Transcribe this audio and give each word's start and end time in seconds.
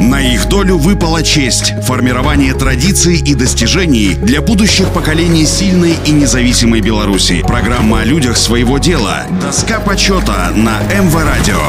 На 0.00 0.18
их 0.18 0.48
долю 0.48 0.78
выпала 0.78 1.22
честь– 1.22 1.74
формирование 1.82 2.54
традиций 2.54 3.18
и 3.18 3.34
достижений 3.34 4.14
для 4.14 4.40
будущих 4.40 4.88
поколений 4.94 5.44
сильной 5.44 5.94
и 6.06 6.10
независимой 6.10 6.80
Беларуси. 6.80 7.44
Программа 7.46 8.00
о 8.00 8.04
людях 8.04 8.38
своего 8.38 8.78
дела. 8.78 9.26
Доска 9.42 9.78
почета 9.78 10.52
на 10.56 10.80
МВ 10.84 11.14
Радио. 11.14 11.60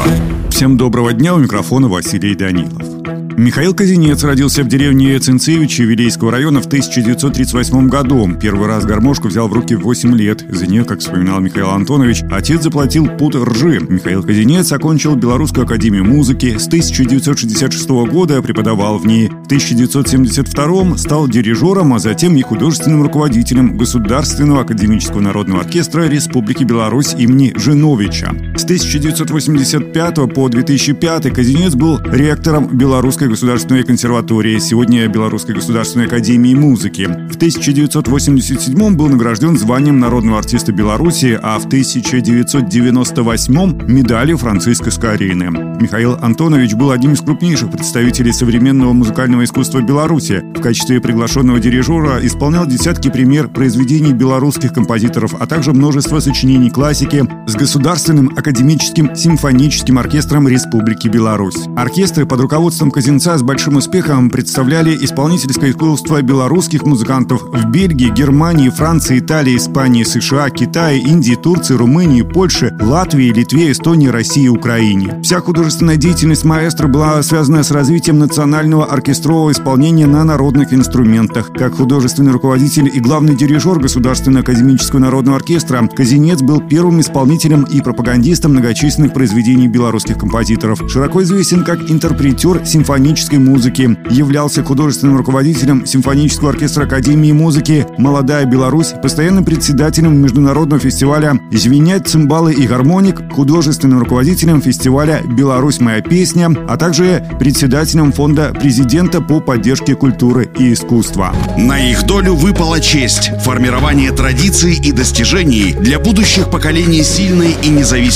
Всем 0.48 0.78
доброго 0.78 1.12
дня, 1.12 1.34
у 1.34 1.38
микрофона 1.38 1.88
Василий 1.88 2.34
Данилов. 2.34 3.11
Михаил 3.36 3.74
Казинец 3.74 4.22
родился 4.24 4.62
в 4.62 4.68
деревне 4.68 5.18
Цинцевич 5.18 5.78
Вилейского 5.78 6.30
района 6.30 6.60
в 6.60 6.66
1938 6.66 7.88
году. 7.88 8.30
Первый 8.40 8.68
раз 8.68 8.84
гармошку 8.84 9.28
взял 9.28 9.48
в 9.48 9.52
руки 9.52 9.74
в 9.74 9.82
8 9.82 10.14
лет. 10.14 10.44
За 10.48 10.66
нее, 10.66 10.84
как 10.84 11.00
вспоминал 11.00 11.40
Михаил 11.40 11.70
Антонович, 11.70 12.22
отец 12.30 12.62
заплатил 12.62 13.06
пут 13.06 13.34
ржи. 13.34 13.80
Михаил 13.80 14.22
Казинец 14.22 14.70
окончил 14.72 15.16
Белорусскую 15.16 15.64
академию 15.64 16.04
музыки. 16.04 16.58
С 16.58 16.66
1966 16.66 17.88
года 18.10 18.42
преподавал 18.42 18.98
в 18.98 19.06
ней. 19.06 19.28
В 19.28 19.46
1972 19.46 20.98
стал 20.98 21.28
дирижером, 21.28 21.94
а 21.94 21.98
затем 21.98 22.36
и 22.36 22.42
художественным 22.42 23.02
руководителем 23.02 23.76
Государственного 23.76 24.62
академического 24.62 25.20
народного 25.20 25.60
оркестра 25.62 26.08
Республики 26.08 26.64
Беларусь 26.64 27.14
имени 27.14 27.52
Жиновича. 27.56 28.34
С 28.62 28.64
1985 28.64 30.32
по 30.32 30.48
2005 30.48 31.34
Казинец 31.34 31.74
был 31.74 31.98
ректором 31.98 32.68
Белорусской 32.68 33.26
государственной 33.26 33.82
консерватории, 33.82 34.60
сегодня 34.60 35.08
Белорусской 35.08 35.56
государственной 35.56 36.06
академии 36.06 36.54
музыки. 36.54 37.08
В 37.28 37.34
1987 37.34 38.94
был 38.94 39.08
награжден 39.08 39.58
званием 39.58 39.98
народного 39.98 40.38
артиста 40.38 40.70
Беларуси, 40.70 41.36
а 41.42 41.58
в 41.58 41.66
1998 41.66 43.88
медалью 43.88 44.38
Франциска 44.38 44.92
Скорины. 44.92 45.50
Михаил 45.80 46.16
Антонович 46.22 46.74
был 46.74 46.92
одним 46.92 47.14
из 47.14 47.20
крупнейших 47.20 47.72
представителей 47.72 48.32
современного 48.32 48.92
музыкального 48.92 49.42
искусства 49.42 49.80
Беларуси. 49.80 50.40
В 50.54 50.60
качестве 50.60 51.00
приглашенного 51.00 51.58
дирижера 51.58 52.24
исполнял 52.24 52.64
десятки 52.64 53.10
премьер 53.10 53.48
произведений 53.48 54.12
белорусских 54.12 54.72
композиторов, 54.72 55.34
а 55.40 55.48
также 55.48 55.72
множество 55.72 56.20
сочинений 56.20 56.70
классики 56.70 57.24
с 57.48 57.56
Государственным 57.56 58.28
академическим 58.28 58.51
симфоническим 58.56 59.98
оркестром 59.98 60.48
Республики 60.48 61.08
Беларусь. 61.08 61.68
Оркестры 61.76 62.26
под 62.26 62.40
руководством 62.40 62.90
Лозенца 62.94 63.36
с 63.38 63.42
большим 63.42 63.76
успехом 63.76 64.30
представляли 64.30 64.96
исполнительское 65.04 65.70
искусство 65.70 66.22
белорусских 66.22 66.84
музыкантов 66.84 67.42
в 67.42 67.64
Бельгии, 67.70 68.10
Германии, 68.10 68.68
Франции, 68.68 69.18
Италии, 69.18 69.56
Испании, 69.56 70.04
США, 70.04 70.50
Китае, 70.50 71.00
Индии, 71.00 71.34
Турции, 71.34 71.74
Румынии, 71.74 72.22
Польше, 72.22 72.76
Латвии, 72.80 73.32
Литве, 73.32 73.72
Эстонии, 73.72 74.08
России 74.08 74.44
и 74.44 74.48
Украине. 74.48 75.20
Вся 75.22 75.40
художественная 75.40 75.96
деятельность 75.96 76.44
маэстро 76.44 76.88
была 76.88 77.22
связана 77.22 77.62
с 77.62 77.70
развитием 77.70 78.18
национального 78.18 78.86
оркестрового 78.86 79.50
исполнения 79.50 80.06
на 80.06 80.24
народных 80.24 80.72
инструментах. 80.72 81.52
Как 81.52 81.74
художественный 81.74 82.32
руководитель 82.32 82.90
и 82.92 83.00
главный 83.00 83.34
дирижер 83.34 83.78
Государственного 83.78 84.42
академического 84.42 85.00
народного 85.00 85.38
оркестра, 85.38 85.88
Казинец 85.88 86.42
был 86.42 86.60
первым 86.60 87.00
исполнителем 87.00 87.64
и 87.64 87.80
пропагандистом 87.80 88.31
многочисленных 88.48 89.12
произведений 89.12 89.68
белорусских 89.68 90.18
композиторов. 90.18 90.80
Широко 90.90 91.22
известен 91.22 91.64
как 91.64 91.90
интерпретер 91.90 92.64
симфонической 92.64 93.38
музыки. 93.38 93.96
Являлся 94.10 94.62
художественным 94.62 95.16
руководителем 95.16 95.86
симфонического 95.86 96.50
оркестра 96.50 96.84
Академии 96.84 97.32
музыки 97.32 97.86
«Молодая 97.98 98.44
Беларусь», 98.46 98.94
постоянным 99.02 99.44
председателем 99.44 100.16
международного 100.16 100.80
фестиваля 100.80 101.38
«Звенять 101.52 102.08
цимбалы 102.08 102.54
и 102.54 102.66
гармоник», 102.66 103.32
художественным 103.32 104.00
руководителем 104.00 104.62
фестиваля 104.62 105.22
«Беларусь. 105.24 105.80
Моя 105.80 106.00
песня», 106.00 106.50
а 106.68 106.76
также 106.76 107.24
председателем 107.38 108.12
фонда 108.12 108.52
президента 108.58 109.20
по 109.20 109.40
поддержке 109.40 109.94
культуры 109.94 110.50
и 110.58 110.72
искусства. 110.72 111.34
На 111.56 111.78
их 111.78 112.04
долю 112.06 112.34
выпала 112.34 112.80
честь– 112.80 113.30
формирование 113.44 114.12
традиций 114.12 114.74
и 114.74 114.92
достижений 114.92 115.74
для 115.78 115.98
будущих 115.98 116.50
поколений 116.50 117.02
сильной 117.02 117.56
и 117.62 117.68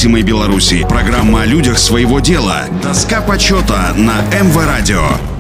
независимой 0.06 0.22
Беларуси. 0.22 0.86
Программа 0.88 1.42
о 1.42 1.46
людях 1.46 1.78
своего 1.78 2.20
дела. 2.20 2.66
Доска 2.82 3.20
почета 3.20 3.92
на 3.96 4.22
МВ 4.40 4.56
радио. 4.64 5.35